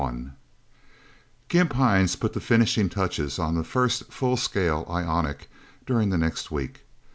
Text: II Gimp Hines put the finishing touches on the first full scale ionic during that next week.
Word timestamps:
II 0.03 0.31
Gimp 1.47 1.73
Hines 1.73 2.15
put 2.15 2.33
the 2.33 2.39
finishing 2.39 2.89
touches 2.89 3.37
on 3.37 3.53
the 3.53 3.63
first 3.63 4.11
full 4.11 4.35
scale 4.35 4.83
ionic 4.89 5.47
during 5.85 6.09
that 6.09 6.17
next 6.17 6.49
week. 6.49 6.85